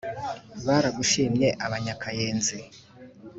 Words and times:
baragushimye 0.65 1.47
abanyakayenzi. 1.65 2.57